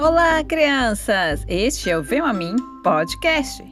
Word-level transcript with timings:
Olá, 0.00 0.44
crianças! 0.44 1.44
Este 1.48 1.90
é 1.90 1.98
o 1.98 2.02
Vem 2.04 2.20
a 2.20 2.32
Mim 2.32 2.54
Podcast. 2.84 3.64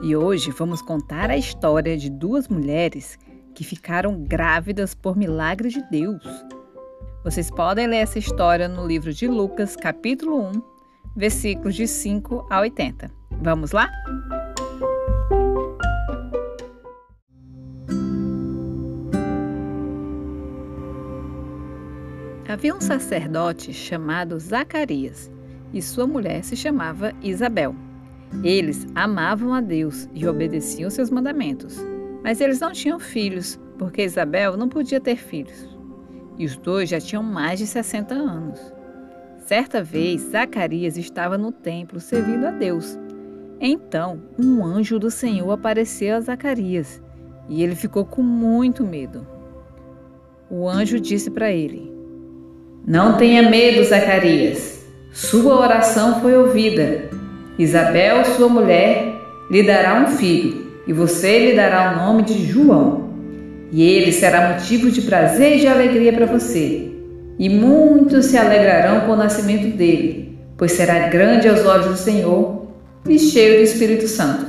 E 0.00 0.14
hoje 0.14 0.52
vamos 0.52 0.80
contar 0.80 1.28
a 1.28 1.36
história 1.36 1.98
de 1.98 2.08
duas 2.08 2.46
mulheres 2.46 3.18
que 3.52 3.64
ficaram 3.64 4.22
grávidas 4.22 4.94
por 4.94 5.16
milagre 5.16 5.70
de 5.70 5.82
Deus. 5.90 6.22
Vocês 7.24 7.50
podem 7.50 7.88
ler 7.88 7.96
essa 7.96 8.16
história 8.16 8.68
no 8.68 8.86
livro 8.86 9.12
de 9.12 9.26
Lucas, 9.26 9.74
capítulo 9.74 10.40
1, 10.50 10.62
versículos 11.16 11.74
de 11.74 11.88
5 11.88 12.46
a 12.48 12.60
80. 12.60 13.10
Vamos 13.40 13.72
lá? 13.72 13.90
Havia 22.48 22.72
um 22.72 22.80
sacerdote 22.80 23.74
chamado 23.74 24.38
Zacarias 24.38 25.28
e 25.72 25.80
sua 25.80 26.06
mulher 26.06 26.44
se 26.44 26.56
chamava 26.56 27.12
Isabel. 27.22 27.74
Eles 28.42 28.86
amavam 28.94 29.52
a 29.52 29.60
Deus 29.60 30.08
e 30.14 30.26
obedeciam 30.26 30.90
seus 30.90 31.10
mandamentos, 31.10 31.78
mas 32.22 32.40
eles 32.40 32.60
não 32.60 32.72
tinham 32.72 32.98
filhos, 32.98 33.60
porque 33.78 34.02
Isabel 34.02 34.56
não 34.56 34.68
podia 34.68 35.00
ter 35.00 35.16
filhos. 35.16 35.68
E 36.38 36.44
os 36.44 36.56
dois 36.56 36.88
já 36.88 36.98
tinham 36.98 37.22
mais 37.22 37.58
de 37.58 37.66
60 37.66 38.14
anos. 38.14 38.58
Certa 39.38 39.82
vez, 39.82 40.22
Zacarias 40.22 40.96
estava 40.96 41.36
no 41.36 41.52
templo 41.52 42.00
servindo 42.00 42.46
a 42.46 42.50
Deus. 42.50 42.98
Então, 43.60 44.22
um 44.38 44.64
anjo 44.64 44.98
do 44.98 45.10
Senhor 45.10 45.50
apareceu 45.50 46.16
a 46.16 46.20
Zacarias 46.20 47.02
e 47.48 47.62
ele 47.62 47.74
ficou 47.74 48.04
com 48.04 48.22
muito 48.22 48.84
medo. 48.84 49.26
O 50.48 50.68
anjo 50.68 50.98
disse 50.98 51.30
para 51.30 51.50
ele: 51.50 51.92
Não 52.86 53.16
tenha 53.16 53.48
medo, 53.48 53.84
Zacarias. 53.84 54.81
Sua 55.12 55.60
oração 55.60 56.22
foi 56.22 56.34
ouvida. 56.34 57.10
Isabel, 57.58 58.24
sua 58.24 58.48
mulher, 58.48 59.20
lhe 59.50 59.62
dará 59.62 60.02
um 60.02 60.16
filho, 60.16 60.66
e 60.86 60.92
você 60.92 61.50
lhe 61.50 61.54
dará 61.54 61.92
o 61.92 61.96
nome 61.96 62.22
de 62.22 62.46
João. 62.46 63.10
E 63.70 63.82
ele 63.82 64.10
será 64.10 64.54
motivo 64.54 64.90
de 64.90 65.02
prazer 65.02 65.58
e 65.58 65.60
de 65.60 65.68
alegria 65.68 66.14
para 66.14 66.24
você. 66.24 66.90
E 67.38 67.48
muitos 67.50 68.26
se 68.26 68.38
alegrarão 68.38 69.00
com 69.06 69.12
o 69.12 69.16
nascimento 69.16 69.76
dele, 69.76 70.38
pois 70.56 70.72
será 70.72 71.08
grande 71.08 71.46
aos 71.46 71.64
olhos 71.66 71.86
do 71.88 71.96
Senhor 71.96 72.68
e 73.06 73.18
cheio 73.18 73.58
do 73.58 73.64
Espírito 73.64 74.08
Santo. 74.08 74.46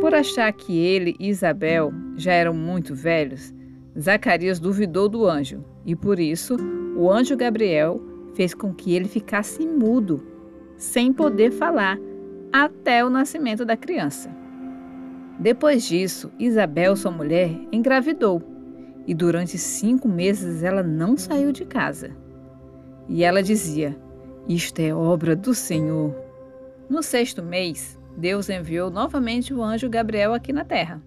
Por 0.00 0.14
achar 0.14 0.50
que 0.54 0.78
ele 0.78 1.14
e 1.20 1.28
Isabel 1.28 1.92
já 2.16 2.32
eram 2.32 2.54
muito 2.54 2.94
velhos, 2.94 3.52
Zacarias 3.98 4.58
duvidou 4.58 5.06
do 5.06 5.26
anjo, 5.26 5.62
e 5.84 5.94
por 5.94 6.18
isso 6.18 6.56
o 6.96 7.10
anjo 7.10 7.36
Gabriel 7.36 8.09
fez 8.34 8.54
com 8.54 8.74
que 8.74 8.94
ele 8.94 9.08
ficasse 9.08 9.66
mudo, 9.66 10.22
sem 10.76 11.12
poder 11.12 11.50
falar, 11.50 11.98
até 12.52 13.04
o 13.04 13.10
nascimento 13.10 13.64
da 13.64 13.76
criança. 13.76 14.30
Depois 15.38 15.84
disso, 15.84 16.30
Isabel, 16.38 16.96
sua 16.96 17.10
mulher, 17.10 17.50
engravidou 17.72 18.42
e 19.06 19.14
durante 19.14 19.58
cinco 19.58 20.08
meses 20.08 20.62
ela 20.62 20.82
não 20.82 21.16
saiu 21.16 21.52
de 21.52 21.64
casa. 21.64 22.10
E 23.08 23.24
ela 23.24 23.42
dizia: 23.42 23.96
Isto 24.48 24.80
é 24.80 24.94
obra 24.94 25.34
do 25.34 25.54
Senhor. 25.54 26.14
No 26.88 27.02
sexto 27.02 27.42
mês, 27.42 27.98
Deus 28.16 28.48
enviou 28.48 28.90
novamente 28.90 29.54
o 29.54 29.62
anjo 29.62 29.88
Gabriel 29.88 30.34
aqui 30.34 30.52
na 30.52 30.64
terra. 30.64 31.02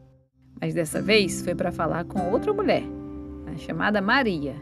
Mas 0.59 0.73
dessa 0.73 1.01
vez 1.01 1.41
foi 1.43 1.55
para 1.55 1.71
falar 1.71 2.05
com 2.05 2.31
outra 2.31 2.53
mulher, 2.53 2.83
chamada 3.57 4.01
Maria. 4.01 4.55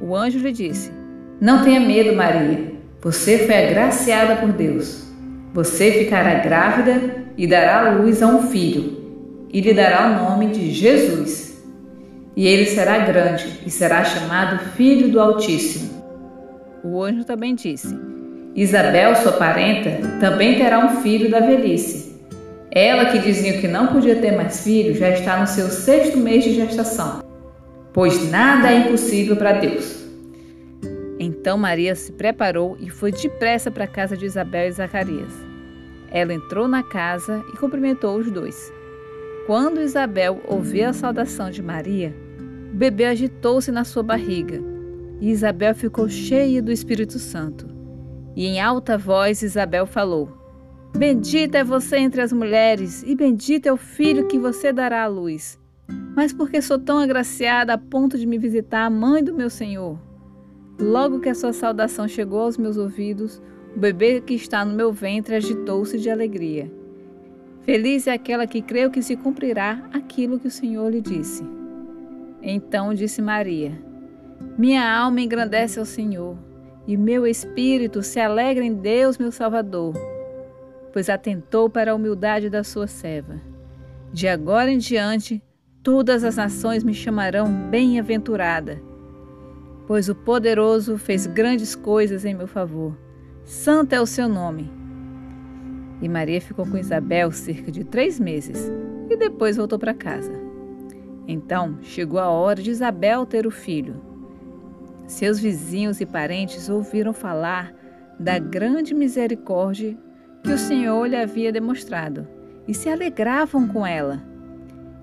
O 0.00 0.14
anjo 0.14 0.38
lhe 0.38 0.52
disse: 0.52 0.92
não 1.40 1.62
tenha 1.62 1.78
medo, 1.78 2.16
Maria. 2.16 2.72
Você 3.00 3.38
foi 3.38 3.66
agraciada 3.66 4.36
por 4.36 4.52
Deus. 4.52 5.04
Você 5.54 5.92
ficará 5.92 6.34
grávida 6.34 7.26
e 7.36 7.46
dará 7.46 7.92
luz 7.92 8.22
a 8.22 8.26
um 8.26 8.48
filho, 8.48 9.46
e 9.52 9.60
lhe 9.60 9.72
dará 9.72 10.08
o 10.08 10.24
nome 10.24 10.48
de 10.48 10.72
Jesus. 10.72 11.62
E 12.36 12.46
ele 12.46 12.66
será 12.66 12.98
grande 12.98 13.60
e 13.64 13.70
será 13.70 14.04
chamado 14.04 14.58
Filho 14.72 15.10
do 15.10 15.20
Altíssimo. 15.20 15.90
O 16.82 17.02
anjo 17.02 17.24
também 17.24 17.54
disse: 17.54 17.96
Isabel, 18.54 19.14
sua 19.16 19.32
parenta, 19.32 20.00
também 20.18 20.56
terá 20.56 20.84
um 20.84 21.00
filho 21.00 21.30
da 21.30 21.40
velhice. 21.40 22.16
Ela 22.70 23.06
que 23.06 23.18
dizia 23.20 23.60
que 23.60 23.68
não 23.68 23.86
podia 23.88 24.16
ter 24.16 24.32
mais 24.32 24.62
filho 24.62 24.94
já 24.94 25.10
está 25.10 25.38
no 25.38 25.46
seu 25.46 25.68
sexto 25.68 26.18
mês 26.18 26.44
de 26.44 26.54
gestação, 26.54 27.22
pois 27.92 28.28
nada 28.30 28.70
é 28.70 28.80
impossível 28.80 29.36
para 29.36 29.52
Deus. 29.52 30.07
Então 31.48 31.56
Maria 31.56 31.94
se 31.94 32.12
preparou 32.12 32.76
e 32.78 32.90
foi 32.90 33.10
depressa 33.10 33.70
para 33.70 33.84
a 33.84 33.88
casa 33.88 34.14
de 34.14 34.26
Isabel 34.26 34.68
e 34.68 34.70
Zacarias. 34.70 35.32
Ela 36.10 36.34
entrou 36.34 36.68
na 36.68 36.82
casa 36.82 37.42
e 37.50 37.56
cumprimentou 37.56 38.18
os 38.18 38.30
dois. 38.30 38.70
Quando 39.46 39.80
Isabel 39.80 40.42
ouviu 40.46 40.90
a 40.90 40.92
saudação 40.92 41.50
de 41.50 41.62
Maria, 41.62 42.14
o 42.70 42.76
bebê 42.76 43.06
agitou-se 43.06 43.72
na 43.72 43.82
sua 43.82 44.02
barriga 44.02 44.60
e 45.22 45.30
Isabel 45.30 45.74
ficou 45.74 46.06
cheia 46.06 46.60
do 46.60 46.70
Espírito 46.70 47.18
Santo. 47.18 47.66
E 48.36 48.44
em 48.44 48.60
alta 48.60 48.98
voz 48.98 49.40
Isabel 49.40 49.86
falou: 49.86 50.28
Bendita 50.94 51.56
é 51.56 51.64
você 51.64 51.96
entre 51.96 52.20
as 52.20 52.30
mulheres, 52.30 53.02
e 53.04 53.14
bendito 53.14 53.64
é 53.64 53.72
o 53.72 53.78
filho 53.78 54.28
que 54.28 54.38
você 54.38 54.70
dará 54.70 55.04
à 55.04 55.06
luz. 55.06 55.58
Mas 56.14 56.30
porque 56.30 56.60
sou 56.60 56.78
tão 56.78 56.98
agraciada 56.98 57.72
a 57.72 57.78
ponto 57.78 58.18
de 58.18 58.26
me 58.26 58.36
visitar 58.36 58.84
a 58.84 58.90
mãe 58.90 59.24
do 59.24 59.32
meu 59.32 59.48
Senhor? 59.48 60.07
Logo 60.78 61.18
que 61.18 61.28
a 61.28 61.34
sua 61.34 61.52
saudação 61.52 62.06
chegou 62.06 62.40
aos 62.42 62.56
meus 62.56 62.76
ouvidos, 62.76 63.42
o 63.74 63.80
bebê 63.80 64.20
que 64.20 64.34
está 64.34 64.64
no 64.64 64.74
meu 64.74 64.92
ventre 64.92 65.34
agitou-se 65.34 65.98
de 65.98 66.08
alegria. 66.08 66.70
Feliz 67.62 68.06
é 68.06 68.12
aquela 68.12 68.46
que 68.46 68.62
creu 68.62 68.88
que 68.88 69.02
se 69.02 69.16
cumprirá 69.16 69.82
aquilo 69.92 70.38
que 70.38 70.46
o 70.46 70.50
Senhor 70.50 70.88
lhe 70.88 71.00
disse. 71.00 71.44
Então 72.40 72.94
disse 72.94 73.20
Maria: 73.20 73.76
Minha 74.56 74.88
alma 74.88 75.20
engrandece 75.20 75.80
ao 75.80 75.84
Senhor, 75.84 76.38
e 76.86 76.96
meu 76.96 77.26
espírito 77.26 78.00
se 78.00 78.20
alegra 78.20 78.64
em 78.64 78.72
Deus, 78.72 79.18
meu 79.18 79.32
Salvador, 79.32 79.94
pois 80.92 81.10
atentou 81.10 81.68
para 81.68 81.90
a 81.90 81.94
humildade 81.96 82.48
da 82.48 82.62
sua 82.62 82.86
serva. 82.86 83.40
De 84.12 84.28
agora 84.28 84.70
em 84.70 84.78
diante, 84.78 85.42
todas 85.82 86.22
as 86.22 86.36
nações 86.36 86.84
me 86.84 86.94
chamarão 86.94 87.52
bem-aventurada 87.68 88.80
pois 89.88 90.10
o 90.10 90.14
poderoso 90.14 90.98
fez 90.98 91.26
grandes 91.26 91.74
coisas 91.74 92.26
em 92.26 92.34
meu 92.34 92.46
favor. 92.46 92.94
Santo 93.42 93.94
é 93.94 94.00
o 94.00 94.04
seu 94.04 94.28
nome. 94.28 94.70
E 96.02 96.08
Maria 96.10 96.42
ficou 96.42 96.66
com 96.66 96.76
Isabel 96.76 97.32
cerca 97.32 97.72
de 97.72 97.84
três 97.84 98.20
meses 98.20 98.70
e 99.08 99.16
depois 99.16 99.56
voltou 99.56 99.78
para 99.78 99.94
casa. 99.94 100.30
Então 101.26 101.78
chegou 101.80 102.20
a 102.20 102.28
hora 102.28 102.62
de 102.62 102.70
Isabel 102.70 103.24
ter 103.24 103.46
o 103.46 103.50
filho. 103.50 103.96
Seus 105.06 105.40
vizinhos 105.40 106.02
e 106.02 106.06
parentes 106.06 106.68
ouviram 106.68 107.14
falar 107.14 107.74
da 108.20 108.38
grande 108.38 108.92
misericórdia 108.92 109.96
que 110.44 110.52
o 110.52 110.58
Senhor 110.58 111.06
lhe 111.06 111.16
havia 111.16 111.50
demonstrado 111.50 112.28
e 112.68 112.74
se 112.74 112.90
alegravam 112.90 113.66
com 113.66 113.86
ela. 113.86 114.22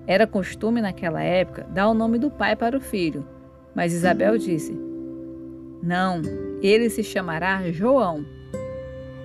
Era 0.06 0.28
costume 0.28 0.80
naquela 0.80 1.24
época 1.24 1.66
dar 1.74 1.88
o 1.88 1.94
nome 1.94 2.20
do 2.20 2.30
pai 2.30 2.54
para 2.54 2.76
o 2.76 2.80
filho 2.80 3.34
mas 3.76 3.92
Isabel 3.92 4.38
disse: 4.38 4.72
Não, 5.82 6.22
ele 6.62 6.88
se 6.88 7.04
chamará 7.04 7.70
João. 7.70 8.24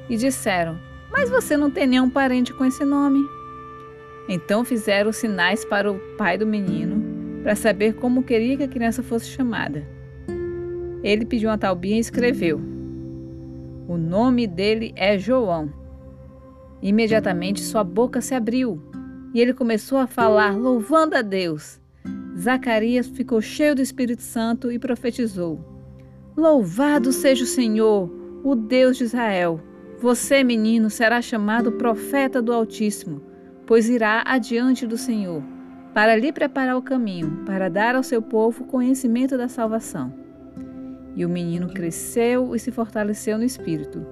E 0.09 0.17
disseram: 0.17 0.77
Mas 1.09 1.29
você 1.29 1.55
não 1.55 1.71
tem 1.71 1.87
nenhum 1.87 2.09
parente 2.09 2.53
com 2.53 2.65
esse 2.65 2.83
nome. 2.83 3.25
Então 4.27 4.65
fizeram 4.65 5.13
sinais 5.13 5.63
para 5.63 5.89
o 5.89 5.97
pai 6.17 6.37
do 6.37 6.45
menino, 6.45 7.41
para 7.41 7.55
saber 7.55 7.95
como 7.95 8.23
queria 8.23 8.57
que 8.57 8.63
a 8.63 8.67
criança 8.67 9.01
fosse 9.01 9.27
chamada. 9.27 9.87
Ele 11.01 11.25
pediu 11.25 11.49
uma 11.49 11.57
talbinha 11.57 11.95
e 11.95 12.01
escreveu: 12.01 12.61
O 13.87 13.97
nome 13.97 14.45
dele 14.45 14.93
é 14.97 15.17
João. 15.17 15.71
Imediatamente 16.81 17.61
sua 17.61 17.83
boca 17.83 18.19
se 18.19 18.35
abriu 18.35 18.81
e 19.33 19.39
ele 19.39 19.53
começou 19.53 19.97
a 19.97 20.07
falar, 20.07 20.57
louvando 20.57 21.15
a 21.15 21.21
Deus. 21.21 21.80
Zacarias 22.41 23.07
ficou 23.07 23.39
cheio 23.39 23.75
do 23.75 23.81
Espírito 23.83 24.23
Santo 24.23 24.71
e 24.71 24.79
profetizou: 24.79 25.59
Louvado 26.35 27.11
seja 27.11 27.43
o 27.43 27.47
Senhor, 27.47 28.09
o 28.43 28.55
Deus 28.55 28.97
de 28.97 29.03
Israel. 29.03 29.61
Você, 29.99 30.43
menino, 30.43 30.89
será 30.89 31.21
chamado 31.21 31.73
profeta 31.73 32.41
do 32.41 32.51
Altíssimo, 32.51 33.21
pois 33.67 33.87
irá 33.87 34.23
adiante 34.25 34.87
do 34.87 34.97
Senhor, 34.97 35.43
para 35.93 36.15
lhe 36.15 36.33
preparar 36.33 36.75
o 36.75 36.81
caminho, 36.81 37.43
para 37.45 37.69
dar 37.69 37.95
ao 37.95 38.01
seu 38.01 38.23
povo 38.23 38.65
conhecimento 38.65 39.37
da 39.37 39.47
salvação. 39.47 40.11
E 41.15 41.23
o 41.23 41.29
menino 41.29 41.69
cresceu 41.71 42.55
e 42.55 42.59
se 42.59 42.71
fortaleceu 42.71 43.37
no 43.37 43.43
espírito, 43.43 44.03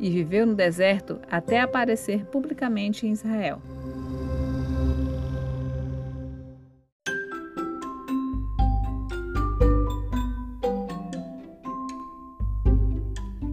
e 0.00 0.10
viveu 0.10 0.44
no 0.44 0.54
deserto 0.54 1.20
até 1.30 1.60
aparecer 1.60 2.24
publicamente 2.26 3.06
em 3.06 3.12
Israel. 3.12 3.62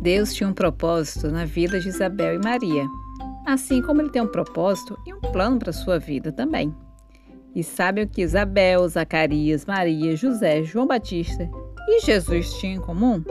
Deus 0.06 0.36
tinha 0.36 0.48
um 0.48 0.54
propósito 0.54 1.30
na 1.30 1.46
vida 1.46 1.80
de 1.80 1.90
Isabel 1.90 2.36
e 2.36 2.38
Maria, 2.38 2.88
assim 3.44 3.81
como 3.81 4.04
ele 4.04 4.12
tem 4.12 4.22
um 4.22 4.28
propósito 4.28 4.96
e 5.04 5.12
um 5.12 5.19
plano 5.19 5.57
para 5.57 5.74
sua 5.74 5.98
vida 5.98 6.31
também. 6.31 6.72
E 7.56 7.63
sabe 7.63 8.04
o 8.04 8.07
que 8.07 8.22
Isabel, 8.22 8.88
Zacarias, 8.88 9.66
Maria, 9.66 10.16
José, 10.16 10.62
João 10.62 10.86
Batista 10.86 11.50
e 11.90 12.02
Jesus 12.02 12.54
tinham 12.54 12.75
em 12.75 12.86
comum? 12.86 13.24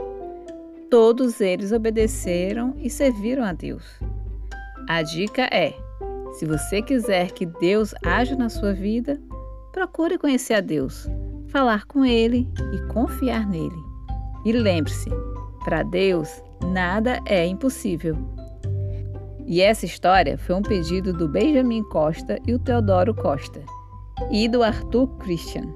Todos 0.91 1.41
eles 1.41 1.71
obedeceram 1.71 2.75
e 2.79 2.91
serviram 2.91 3.45
a 3.45 3.53
Deus. 3.53 3.85
A 4.89 5.01
dica 5.01 5.43
é: 5.53 5.77
se 6.33 6.45
você 6.45 6.83
quiser 6.83 7.31
que 7.31 7.47
Deus 7.47 7.95
haja 8.05 8.35
na 8.35 8.49
sua 8.49 8.73
vida, 8.73 9.21
procure 9.71 10.19
conhecer 10.19 10.55
a 10.55 10.61
Deus, 10.61 11.09
falar 11.51 11.87
com 11.87 12.05
Ele 12.05 12.49
e 12.73 12.93
confiar 12.93 13.47
nele. 13.47 13.79
E 14.45 14.51
lembre-se, 14.51 15.09
para 15.65 15.85
Deus 15.85 16.43
nada 16.65 17.21
é 17.27 17.47
impossível. 17.47 18.17
E 19.47 19.61
essa 19.61 19.85
história 19.85 20.39
foi 20.39 20.55
um 20.55 20.63
pedido 20.63 21.13
do 21.13 21.29
Benjamin 21.29 21.83
Costa 21.85 22.39
e 22.47 22.55
o 22.55 22.59
Teodoro 22.59 23.15
Costa 23.15 23.63
e 24.31 24.49
do 24.49 24.63
Arthur 24.63 25.07
Christian. 25.19 25.67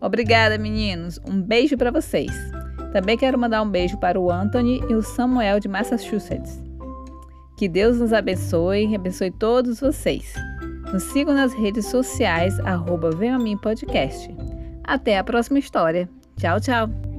Obrigada, 0.00 0.58
meninos. 0.58 1.18
Um 1.26 1.40
beijo 1.40 1.76
para 1.76 1.90
vocês. 1.90 2.32
Também 2.92 3.16
quero 3.16 3.38
mandar 3.38 3.62
um 3.62 3.70
beijo 3.70 3.96
para 3.98 4.18
o 4.18 4.30
Anthony 4.30 4.80
e 4.88 4.94
o 4.94 5.02
Samuel 5.02 5.60
de 5.60 5.68
Massachusetts. 5.68 6.62
Que 7.56 7.68
Deus 7.68 7.98
nos 7.98 8.12
abençoe 8.12 8.86
e 8.86 8.96
abençoe 8.96 9.30
todos 9.30 9.80
vocês. 9.80 10.34
Nos 10.92 11.04
sigam 11.04 11.34
nas 11.34 11.52
redes 11.52 11.86
sociais, 11.86 12.58
arroba 12.60 13.10
Podcast. 13.62 14.34
Até 14.82 15.18
a 15.18 15.24
próxima 15.24 15.58
história. 15.58 16.08
Tchau, 16.36 16.58
tchau! 16.60 17.09